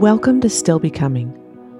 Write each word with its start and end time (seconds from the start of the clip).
Welcome 0.00 0.40
to 0.40 0.48
Still 0.48 0.78
Becoming, 0.78 1.28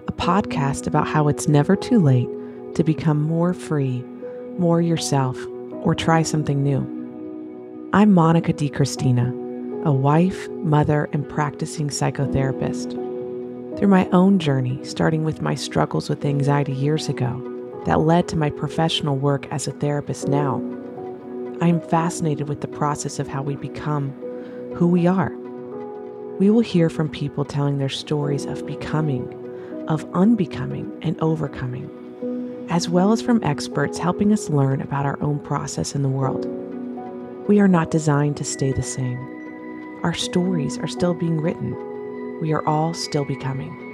a 0.07 0.13
podcast 0.13 0.87
about 0.87 1.09
how 1.09 1.29
it's 1.29 1.49
never 1.49 1.75
too 1.75 1.99
late 1.99 2.29
to 2.75 2.85
become 2.85 3.23
more 3.23 3.55
free, 3.55 4.05
more 4.59 4.83
yourself, 4.83 5.39
or 5.71 5.95
try 5.95 6.23
something 6.23 6.63
new. 6.63 6.81
I'm 7.95 8.13
Monica 8.13 8.53
DiCristina, 8.53 9.87
a 9.87 9.91
wife, 9.91 10.51
mother, 10.51 11.09
and 11.15 11.27
practicing 11.27 11.89
psychotherapist. 11.89 12.91
Through 13.79 13.89
my 13.89 14.07
own 14.11 14.39
journey, 14.39 14.85
starting 14.85 15.25
with 15.25 15.41
my 15.41 15.55
struggles 15.55 16.11
with 16.11 16.27
anxiety 16.27 16.75
years 16.75 17.09
ago, 17.09 17.43
that 17.87 18.01
led 18.01 18.29
to 18.29 18.37
my 18.37 18.51
professional 18.51 19.17
work 19.17 19.51
as 19.51 19.67
a 19.67 19.73
therapist 19.73 20.29
now, 20.29 20.57
I 21.63 21.69
am 21.69 21.81
fascinated 21.81 22.51
with 22.51 22.61
the 22.61 22.69
process 22.69 23.19
of 23.19 23.29
how 23.29 23.41
we 23.41 23.57
become 23.57 24.11
who 24.75 24.89
we 24.89 25.07
are. 25.07 25.40
We 26.41 26.49
will 26.49 26.63
hear 26.63 26.89
from 26.89 27.11
people 27.11 27.45
telling 27.45 27.77
their 27.77 27.91
stories 27.91 28.47
of 28.47 28.65
becoming, 28.65 29.29
of 29.89 30.09
unbecoming, 30.15 30.91
and 31.03 31.21
overcoming, 31.21 32.67
as 32.71 32.89
well 32.89 33.13
as 33.13 33.21
from 33.21 33.45
experts 33.45 33.99
helping 33.99 34.33
us 34.33 34.49
learn 34.49 34.81
about 34.81 35.05
our 35.05 35.23
own 35.23 35.39
process 35.41 35.95
in 35.95 36.01
the 36.01 36.09
world. 36.09 36.47
We 37.47 37.61
are 37.61 37.69
not 37.69 37.91
designed 37.91 38.39
to 38.39 38.45
stay 38.45 38.73
the 38.73 38.83
same. 38.83 39.19
Our 40.03 40.15
stories 40.15 40.79
are 40.79 40.89
still 40.89 41.13
being 41.13 41.43
written. 41.43 41.77
We 42.41 42.55
are 42.55 42.67
all 42.67 42.95
still 42.95 43.27
becoming. 43.27 43.90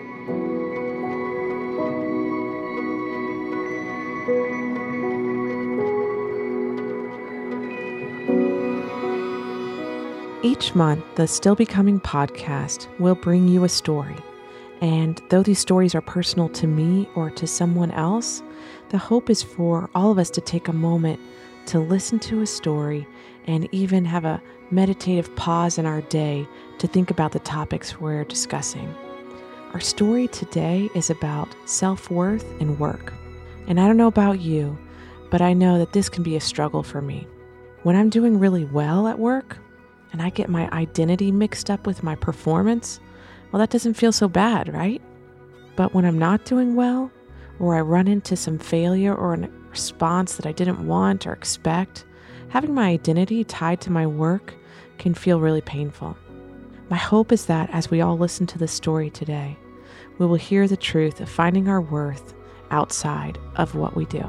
Each 10.47 10.77
month, 10.77 11.05
the 11.16 11.27
Still 11.27 11.57
Becoming 11.57 11.99
podcast 11.99 12.87
will 13.01 13.16
bring 13.16 13.49
you 13.49 13.65
a 13.65 13.69
story. 13.69 14.15
And 14.80 15.21
though 15.29 15.43
these 15.43 15.59
stories 15.59 15.93
are 15.93 16.01
personal 16.01 16.49
to 16.51 16.69
me 16.69 17.09
or 17.16 17.30
to 17.30 17.49
someone 17.49 17.91
else, 17.91 18.45
the 18.91 18.97
hope 18.97 19.29
is 19.29 19.43
for 19.43 19.91
all 19.93 20.13
of 20.13 20.21
us 20.21 20.30
to 20.30 20.41
take 20.41 20.69
a 20.69 20.73
moment 20.73 21.19
to 21.66 21.80
listen 21.80 22.21
to 22.21 22.43
a 22.43 22.47
story 22.47 23.09
and 23.49 23.69
even 23.73 24.05
have 24.05 24.25
a 24.25 24.41
meditative 24.71 25.35
pause 25.35 25.79
in 25.79 25.85
our 25.85 26.03
day 26.03 26.47
to 26.79 26.87
think 26.87 27.10
about 27.10 27.33
the 27.33 27.41
topics 27.41 28.01
we're 28.01 28.23
discussing. 28.23 28.95
Our 29.73 29.81
story 29.81 30.29
today 30.29 30.88
is 30.95 31.10
about 31.10 31.57
self 31.65 32.09
worth 32.09 32.49
and 32.60 32.79
work. 32.79 33.13
And 33.66 33.81
I 33.81 33.88
don't 33.88 33.97
know 33.97 34.07
about 34.07 34.38
you, 34.38 34.79
but 35.29 35.41
I 35.43 35.55
know 35.55 35.77
that 35.79 35.93
this 35.93 36.09
can 36.09 36.23
be 36.23 36.37
a 36.37 36.41
struggle 36.41 36.85
for 36.85 37.03
me. 37.03 37.27
When 37.83 37.97
I'm 37.97 38.10
doing 38.10 38.38
really 38.38 38.65
well 38.65 39.09
at 39.09 39.19
work, 39.19 39.59
and 40.17 40.23
I 40.23 40.31
get 40.31 40.49
my 40.49 40.67
identity 40.71 41.31
mixed 41.31 41.69
up 41.69 41.87
with 41.87 42.03
my 42.03 42.15
performance, 42.15 43.01
well, 43.53 43.61
that 43.61 43.69
doesn't 43.69 43.99
feel 43.99 44.13
so 44.13 44.29
bad, 44.29 44.73
right? 44.73 45.03
But 45.77 45.93
when 45.93 46.07
I'm 46.07 46.19
not 46.19 46.47
doing 46.47 46.75
well, 46.75 47.11
or 47.61 47.77
I 47.77 47.83
run 47.83 48.09
into 48.09 48.35
some 48.35 48.59
failure 48.59 49.15
or 49.15 49.35
a 49.35 49.51
response 49.69 50.37
that 50.37 50.47
I 50.47 50.53
didn't 50.53 50.87
want 50.87 51.27
or 51.27 51.35
expect, 51.35 52.07
having 52.49 52.73
my 52.73 52.89
identity 52.89 53.45
tied 53.45 53.83
to 53.83 53.93
my 53.93 54.07
work 54.07 54.55
can 54.97 55.13
feel 55.13 55.39
really 55.39 55.61
painful. 55.61 56.17
My 56.89 56.97
hope 56.97 57.31
is 57.31 57.45
that 57.45 57.69
as 57.75 57.91
we 57.91 58.01
all 58.01 58.17
listen 58.17 58.47
to 58.47 58.59
this 58.59 58.73
story 58.73 59.11
today, 59.11 59.59
we 60.17 60.25
will 60.25 60.37
hear 60.37 60.67
the 60.67 60.79
truth 60.79 61.21
of 61.21 61.29
finding 61.29 61.69
our 61.69 61.83
worth 61.83 62.33
outside 62.71 63.37
of 63.57 63.75
what 63.75 63.95
we 63.95 64.06
do. 64.06 64.25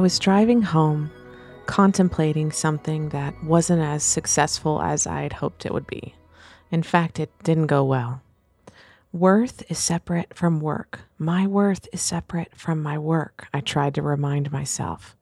I 0.00 0.02
was 0.02 0.18
driving 0.18 0.62
home, 0.62 1.10
contemplating 1.66 2.52
something 2.52 3.10
that 3.10 3.44
wasn't 3.44 3.82
as 3.82 4.02
successful 4.02 4.80
as 4.80 5.06
I 5.06 5.20
had 5.20 5.34
hoped 5.34 5.66
it 5.66 5.74
would 5.74 5.86
be. 5.86 6.14
In 6.70 6.82
fact, 6.82 7.20
it 7.20 7.30
didn't 7.44 7.66
go 7.66 7.84
well. 7.84 8.22
Worth 9.12 9.62
is 9.70 9.78
separate 9.78 10.32
from 10.32 10.58
work. 10.58 11.00
My 11.18 11.46
worth 11.46 11.86
is 11.92 12.00
separate 12.00 12.56
from 12.56 12.82
my 12.82 12.96
work, 12.96 13.46
I 13.52 13.60
tried 13.60 13.94
to 13.96 14.00
remind 14.00 14.50
myself. 14.50 15.14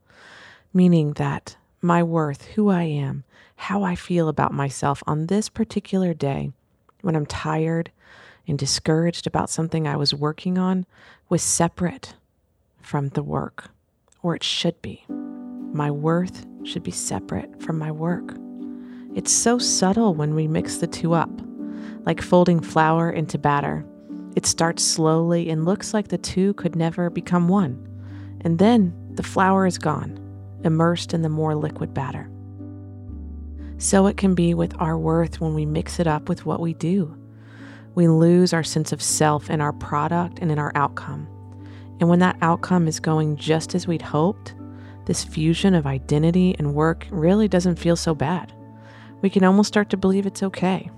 Meaning 0.73 1.15
that 1.15 1.57
my 1.83 2.05
worth, 2.05 2.45
who 2.55 2.69
I 2.69 2.85
am, 2.85 3.25
how 3.57 3.83
I 3.83 3.97
feel 3.97 4.29
about 4.29 4.55
myself 4.55 5.03
on 5.09 5.27
this 5.27 5.49
particular 5.49 6.15
day, 6.15 6.53
when 7.01 7.17
I'm 7.17 7.27
tired 7.27 7.91
and 8.47 8.57
discouraged 8.57 9.27
about 9.27 9.51
something 9.51 9.89
I 9.89 9.97
was 9.97 10.15
working 10.15 10.57
on, 10.57 10.87
was 11.29 11.43
separate 11.43 12.15
from 12.81 13.09
the 13.09 13.25
work 13.25 13.73
or 14.23 14.35
it 14.35 14.43
should 14.43 14.81
be. 14.83 15.05
My 15.09 15.91
worth 15.91 16.47
should 16.65 16.83
be 16.83 16.91
separate 16.91 17.63
from 17.63 17.79
my 17.79 17.91
work. 17.91 18.37
It's 19.15 19.33
so 19.33 19.59
subtle 19.59 20.15
when 20.15 20.35
we 20.35 20.49
mix 20.49 20.77
the 20.77 20.87
two 20.87 21.15
up, 21.15 21.31
like 22.05 22.23
folding 22.23 22.61
flour 22.61 23.11
into 23.11 23.39
batter. 23.39 23.85
It 24.37 24.47
starts 24.47 24.85
slowly 24.85 25.51
and 25.51 25.65
looks 25.65 25.93
like 25.93 26.09
the 26.09 26.19
two 26.19 26.55
could 26.55 26.77
never 26.77 27.11
become 27.11 27.49
one. 27.49 27.85
And 28.43 28.59
then 28.59 28.95
the 29.15 29.23
flour 29.23 29.67
is 29.67 29.79
gone, 29.79 30.19
immersed 30.65 31.13
in 31.13 31.23
the 31.23 31.29
more 31.29 31.55
liquid 31.55 31.93
batter. 31.93 32.31
So 33.79 34.07
it 34.07 34.17
can 34.17 34.35
be 34.35 34.55
with 34.55 34.75
our 34.81 34.99
worth 34.99 35.41
when 35.41 35.55
we 35.55 35.67
mix 35.67 35.99
it 36.01 36.07
up 36.07 36.29
with 36.29 36.45
what 36.45 36.61
we 36.61 36.75
do. 36.75 37.17
We 37.95 38.09
lose 38.09 38.53
our 38.53 38.65
sense 38.65 38.93
of 38.93 39.03
self 39.03 39.51
in 39.51 39.61
our 39.61 39.73
product 39.73 40.39
and 40.41 40.53
in 40.53 40.59
our 40.59 40.73
outcome. 40.75 41.29
And 42.01 42.09
when 42.09 42.21
that 42.21 42.37
outcome 42.43 42.87
is 42.87 43.01
going 43.01 43.37
just 43.37 43.75
as 43.75 43.87
we'd 43.87 44.03
hoped, 44.03 44.55
this 45.07 45.25
fusion 45.25 45.75
of 45.75 45.87
identity 45.87 46.55
and 46.59 46.75
work 46.75 47.07
really 47.11 47.49
doesn't 47.49 47.79
feel 47.79 47.97
so 47.97 48.15
bad. 48.15 48.53
We 49.23 49.31
can 49.31 49.43
almost 49.43 49.69
start 49.69 49.91
to 49.91 49.97
believe 49.97 50.27
it's 50.27 50.43
okay. 50.43 50.91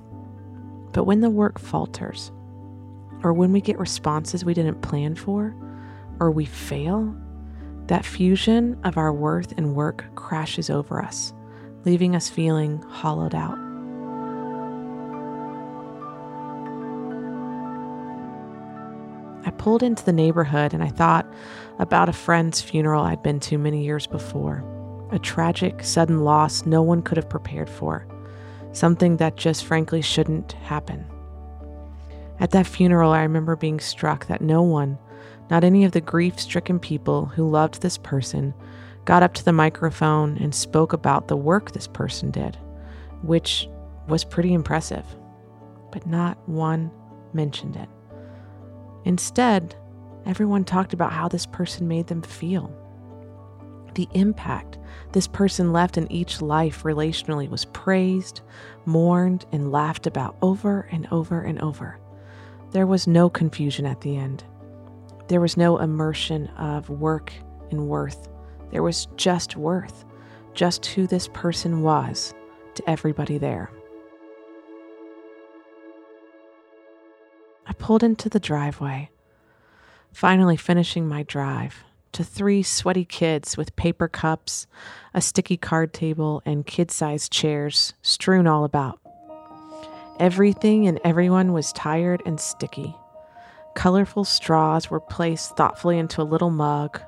But 0.92 1.04
when 1.04 1.20
the 1.20 1.30
work 1.30 1.58
falters, 1.58 2.32
or 3.22 3.32
when 3.32 3.52
we 3.52 3.60
get 3.60 3.78
responses 3.78 4.44
we 4.44 4.54
didn't 4.54 4.82
plan 4.82 5.14
for, 5.14 5.54
or 6.18 6.30
we 6.30 6.44
fail, 6.44 7.14
that 7.86 8.04
fusion 8.04 8.78
of 8.84 8.98
our 8.98 9.12
worth 9.12 9.52
and 9.56 9.74
work 9.74 10.04
crashes 10.16 10.70
over 10.70 11.00
us, 11.02 11.32
leaving 11.84 12.14
us 12.14 12.28
feeling 12.28 12.82
hollowed 12.82 13.34
out. 13.34 13.69
Pulled 19.60 19.82
into 19.82 20.02
the 20.02 20.12
neighborhood 20.12 20.72
and 20.72 20.82
I 20.82 20.88
thought 20.88 21.30
about 21.78 22.08
a 22.08 22.14
friend's 22.14 22.62
funeral 22.62 23.04
I'd 23.04 23.22
been 23.22 23.38
to 23.40 23.58
many 23.58 23.84
years 23.84 24.06
before. 24.06 24.64
A 25.12 25.18
tragic, 25.18 25.84
sudden 25.84 26.24
loss 26.24 26.64
no 26.64 26.80
one 26.80 27.02
could 27.02 27.18
have 27.18 27.28
prepared 27.28 27.68
for. 27.68 28.06
Something 28.72 29.18
that 29.18 29.36
just 29.36 29.66
frankly 29.66 30.00
shouldn't 30.00 30.52
happen. 30.52 31.04
At 32.38 32.52
that 32.52 32.66
funeral, 32.66 33.12
I 33.12 33.20
remember 33.20 33.54
being 33.54 33.80
struck 33.80 34.28
that 34.28 34.40
no 34.40 34.62
one, 34.62 34.98
not 35.50 35.62
any 35.62 35.84
of 35.84 35.92
the 35.92 36.00
grief 36.00 36.40
stricken 36.40 36.78
people 36.78 37.26
who 37.26 37.50
loved 37.50 37.82
this 37.82 37.98
person, 37.98 38.54
got 39.04 39.22
up 39.22 39.34
to 39.34 39.44
the 39.44 39.52
microphone 39.52 40.38
and 40.38 40.54
spoke 40.54 40.94
about 40.94 41.28
the 41.28 41.36
work 41.36 41.72
this 41.72 41.86
person 41.86 42.30
did, 42.30 42.56
which 43.20 43.68
was 44.08 44.24
pretty 44.24 44.54
impressive. 44.54 45.04
But 45.92 46.06
not 46.06 46.38
one 46.48 46.90
mentioned 47.34 47.76
it. 47.76 47.90
Instead, 49.04 49.74
everyone 50.26 50.64
talked 50.64 50.92
about 50.92 51.12
how 51.12 51.28
this 51.28 51.46
person 51.46 51.88
made 51.88 52.06
them 52.06 52.22
feel. 52.22 52.74
The 53.94 54.08
impact 54.12 54.78
this 55.12 55.26
person 55.26 55.72
left 55.72 55.98
in 55.98 56.10
each 56.12 56.40
life 56.40 56.84
relationally 56.84 57.48
was 57.48 57.64
praised, 57.66 58.42
mourned, 58.84 59.46
and 59.52 59.72
laughed 59.72 60.06
about 60.06 60.36
over 60.42 60.88
and 60.92 61.08
over 61.10 61.40
and 61.40 61.60
over. 61.60 61.98
There 62.70 62.86
was 62.86 63.06
no 63.06 63.28
confusion 63.28 63.86
at 63.86 64.00
the 64.02 64.16
end. 64.16 64.44
There 65.26 65.40
was 65.40 65.56
no 65.56 65.78
immersion 65.78 66.46
of 66.56 66.88
work 66.88 67.32
and 67.70 67.88
worth. 67.88 68.28
There 68.70 68.82
was 68.82 69.08
just 69.16 69.56
worth, 69.56 70.04
just 70.54 70.86
who 70.86 71.06
this 71.06 71.28
person 71.28 71.82
was 71.82 72.32
to 72.74 72.88
everybody 72.88 73.38
there. 73.38 73.70
I 77.70 77.72
pulled 77.72 78.02
into 78.02 78.28
the 78.28 78.40
driveway, 78.40 79.10
finally 80.12 80.56
finishing 80.56 81.06
my 81.06 81.22
drive 81.22 81.84
to 82.10 82.24
three 82.24 82.64
sweaty 82.64 83.04
kids 83.04 83.56
with 83.56 83.76
paper 83.76 84.08
cups, 84.08 84.66
a 85.14 85.20
sticky 85.20 85.56
card 85.56 85.94
table, 85.94 86.42
and 86.44 86.66
kid 86.66 86.90
sized 86.90 87.30
chairs 87.30 87.94
strewn 88.02 88.48
all 88.48 88.64
about. 88.64 88.98
Everything 90.18 90.88
and 90.88 90.98
everyone 91.04 91.52
was 91.52 91.72
tired 91.72 92.20
and 92.26 92.40
sticky. 92.40 92.96
Colorful 93.76 94.24
straws 94.24 94.90
were 94.90 94.98
placed 94.98 95.56
thoughtfully 95.56 95.96
into 95.96 96.20
a 96.20 96.24
little 96.24 96.50
mug. 96.50 97.00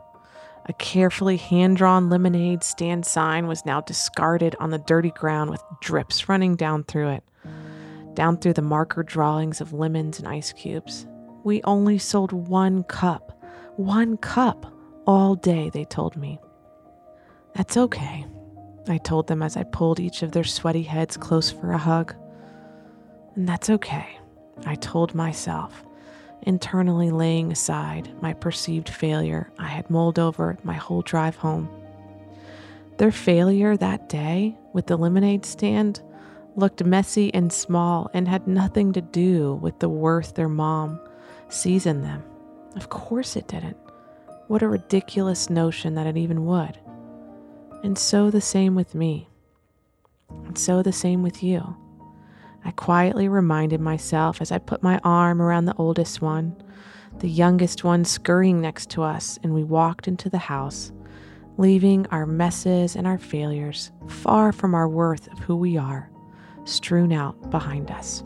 A 0.66 0.72
carefully 0.74 1.38
hand 1.38 1.76
drawn 1.76 2.08
lemonade 2.08 2.62
stand 2.62 3.04
sign 3.04 3.48
was 3.48 3.66
now 3.66 3.80
discarded 3.80 4.54
on 4.60 4.70
the 4.70 4.78
dirty 4.78 5.10
ground 5.10 5.50
with 5.50 5.64
drips 5.80 6.28
running 6.28 6.54
down 6.54 6.84
through 6.84 7.08
it 7.08 7.24
down 8.14 8.36
through 8.38 8.54
the 8.54 8.62
marker 8.62 9.02
drawings 9.02 9.60
of 9.60 9.72
lemons 9.72 10.18
and 10.18 10.28
ice 10.28 10.52
cubes. 10.52 11.06
We 11.44 11.62
only 11.64 11.98
sold 11.98 12.32
one 12.32 12.84
cup, 12.84 13.38
One 13.76 14.16
cup 14.18 14.66
all 15.06 15.34
day, 15.34 15.70
they 15.70 15.84
told 15.84 16.16
me. 16.16 16.38
That's 17.54 17.76
okay, 17.76 18.26
I 18.88 18.98
told 18.98 19.26
them 19.26 19.42
as 19.42 19.56
I 19.56 19.62
pulled 19.64 19.98
each 19.98 20.22
of 20.22 20.32
their 20.32 20.44
sweaty 20.44 20.82
heads 20.82 21.16
close 21.16 21.50
for 21.50 21.72
a 21.72 21.78
hug. 21.78 22.14
And 23.34 23.48
that's 23.48 23.70
okay, 23.70 24.18
I 24.66 24.74
told 24.76 25.14
myself, 25.14 25.84
internally 26.42 27.10
laying 27.10 27.50
aside 27.50 28.10
my 28.22 28.34
perceived 28.34 28.88
failure 28.88 29.50
I 29.58 29.68
had 29.68 29.88
mulled 29.90 30.18
over 30.18 30.58
my 30.64 30.74
whole 30.74 31.02
drive 31.02 31.36
home. 31.36 31.68
Their 32.98 33.12
failure 33.12 33.76
that 33.76 34.08
day 34.08 34.56
with 34.72 34.86
the 34.86 34.96
lemonade 34.96 35.46
stand 35.46 36.02
looked 36.56 36.84
messy 36.84 37.32
and 37.34 37.52
small 37.52 38.10
and 38.14 38.28
had 38.28 38.46
nothing 38.46 38.92
to 38.92 39.00
do 39.00 39.54
with 39.54 39.78
the 39.78 39.88
worth 39.88 40.34
their 40.34 40.48
mom 40.48 41.00
sees 41.48 41.86
in 41.86 42.02
them. 42.02 42.22
Of 42.76 42.88
course 42.88 43.36
it 43.36 43.48
didn't. 43.48 43.76
What 44.48 44.62
a 44.62 44.68
ridiculous 44.68 45.48
notion 45.50 45.94
that 45.94 46.06
it 46.06 46.16
even 46.16 46.44
would. 46.46 46.78
And 47.82 47.98
so 47.98 48.30
the 48.30 48.40
same 48.40 48.74
with 48.74 48.94
me. 48.94 49.28
And 50.46 50.56
so 50.56 50.82
the 50.82 50.92
same 50.92 51.22
with 51.22 51.42
you. 51.42 51.76
I 52.64 52.70
quietly 52.70 53.28
reminded 53.28 53.80
myself 53.80 54.40
as 54.40 54.52
I 54.52 54.58
put 54.58 54.82
my 54.82 55.00
arm 55.02 55.42
around 55.42 55.64
the 55.64 55.76
oldest 55.76 56.22
one, 56.22 56.54
the 57.18 57.28
youngest 57.28 57.82
one 57.82 58.04
scurrying 58.04 58.60
next 58.60 58.88
to 58.90 59.02
us, 59.02 59.38
and 59.42 59.52
we 59.52 59.64
walked 59.64 60.06
into 60.06 60.30
the 60.30 60.38
house, 60.38 60.92
leaving 61.58 62.06
our 62.06 62.24
messes 62.24 62.94
and 62.94 63.06
our 63.06 63.18
failures 63.18 63.90
far 64.06 64.52
from 64.52 64.74
our 64.74 64.88
worth 64.88 65.30
of 65.32 65.40
who 65.40 65.56
we 65.56 65.76
are, 65.76 66.11
strewn 66.64 67.12
out 67.12 67.50
behind 67.50 67.90
us. 67.90 68.22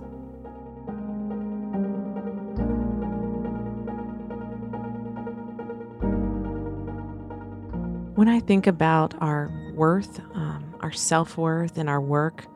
When 8.17 8.29
I 8.29 8.41
think 8.41 8.67
about 8.67 9.15
our 9.21 9.51
worth, 9.75 10.21
um, 10.35 10.75
our 10.81 10.93
self 10.93 11.37
worth, 11.37 11.77
and 11.77 11.89
our 11.89 12.01
work, 12.01 12.47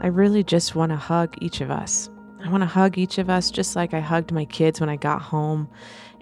I 0.00 0.06
really 0.06 0.44
just 0.44 0.74
want 0.74 0.90
to 0.92 0.96
hug 0.96 1.34
each 1.40 1.60
of 1.60 1.70
us. 1.70 2.08
I 2.44 2.48
want 2.48 2.62
to 2.62 2.66
hug 2.66 2.96
each 2.96 3.18
of 3.18 3.28
us 3.28 3.50
just 3.50 3.76
like 3.76 3.92
I 3.92 4.00
hugged 4.00 4.32
my 4.32 4.44
kids 4.44 4.80
when 4.80 4.88
I 4.88 4.96
got 4.96 5.20
home 5.20 5.68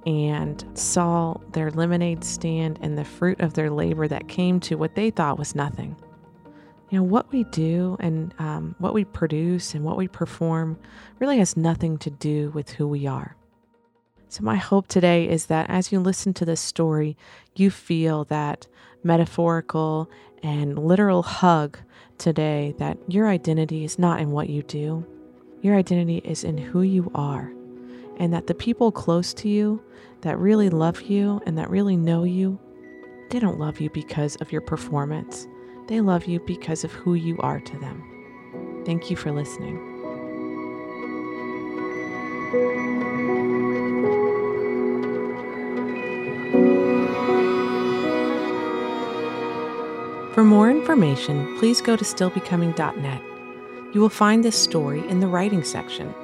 and 0.06 0.64
saw 0.74 1.36
their 1.52 1.70
lemonade 1.70 2.24
stand 2.24 2.78
and 2.80 2.96
the 2.96 3.04
fruit 3.04 3.40
of 3.40 3.54
their 3.54 3.70
labor 3.70 4.08
that 4.08 4.26
came 4.28 4.58
to 4.60 4.76
what 4.76 4.94
they 4.94 5.10
thought 5.10 5.38
was 5.38 5.54
nothing. 5.54 5.94
You 6.90 6.98
know, 6.98 7.04
what 7.04 7.30
we 7.32 7.44
do 7.44 7.96
and 8.00 8.34
um, 8.38 8.74
what 8.78 8.94
we 8.94 9.04
produce 9.04 9.74
and 9.74 9.84
what 9.84 9.98
we 9.98 10.08
perform 10.08 10.78
really 11.18 11.38
has 11.38 11.56
nothing 11.56 11.98
to 11.98 12.10
do 12.10 12.50
with 12.50 12.70
who 12.70 12.88
we 12.88 13.06
are. 13.06 13.36
So, 14.30 14.42
my 14.42 14.56
hope 14.56 14.88
today 14.88 15.28
is 15.28 15.46
that 15.46 15.68
as 15.68 15.92
you 15.92 16.00
listen 16.00 16.32
to 16.34 16.44
this 16.44 16.60
story, 16.60 17.16
you 17.54 17.70
feel 17.70 18.24
that 18.24 18.66
metaphorical 19.02 20.10
and 20.42 20.78
literal 20.78 21.22
hug 21.22 21.78
today 22.16 22.74
that 22.78 22.98
your 23.06 23.28
identity 23.28 23.84
is 23.84 23.98
not 23.98 24.20
in 24.20 24.30
what 24.30 24.48
you 24.48 24.62
do, 24.62 25.06
your 25.62 25.76
identity 25.76 26.18
is 26.24 26.44
in 26.44 26.58
who 26.58 26.82
you 26.82 27.10
are, 27.14 27.52
and 28.16 28.32
that 28.32 28.46
the 28.46 28.54
people 28.54 28.92
close 28.92 29.34
to 29.34 29.48
you 29.48 29.82
that 30.22 30.38
really 30.38 30.68
love 30.68 31.02
you 31.02 31.40
and 31.46 31.56
that 31.58 31.70
really 31.70 31.96
know 31.96 32.24
you, 32.24 32.58
they 33.30 33.38
don't 33.38 33.58
love 33.58 33.80
you 33.80 33.90
because 33.90 34.36
of 34.36 34.52
your 34.52 34.60
performance. 34.60 35.46
They 35.88 36.02
love 36.02 36.26
you 36.26 36.38
because 36.40 36.84
of 36.84 36.92
who 36.92 37.14
you 37.14 37.38
are 37.38 37.60
to 37.60 37.78
them. 37.78 38.04
Thank 38.84 39.10
you 39.10 39.16
for 39.16 39.32
listening. 39.32 39.78
For 50.34 50.44
more 50.44 50.70
information, 50.70 51.58
please 51.58 51.80
go 51.80 51.96
to 51.96 52.04
stillbecoming.net. 52.04 53.22
You 53.94 54.00
will 54.02 54.10
find 54.10 54.44
this 54.44 54.62
story 54.62 55.08
in 55.08 55.20
the 55.20 55.26
writing 55.26 55.64
section. 55.64 56.14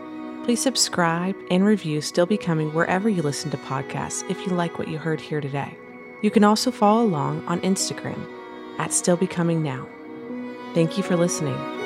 Please 0.45 0.61
subscribe 0.61 1.35
and 1.51 1.65
review 1.65 2.03
Still 2.03 2.27
Becoming 2.27 2.75
wherever 2.75 3.09
you 3.09 3.23
listen 3.23 3.51
to 3.51 3.57
podcasts 3.57 4.29
if 4.31 4.47
you 4.47 4.53
like 4.53 4.79
what 4.79 4.89
you 4.89 4.99
heard 4.99 5.23
here 5.23 5.41
today. 5.41 5.75
You 6.21 6.31
can 6.31 6.45
also 6.45 6.71
follow 6.71 7.03
along 7.03 7.47
on 7.49 7.61
Instagram 7.63 8.34
at 8.79 8.93
Still 8.93 9.17
Becoming 9.17 9.63
Now. 9.63 9.87
Thank 10.75 10.97
you 10.97 11.03
for 11.03 11.17
listening. 11.17 11.84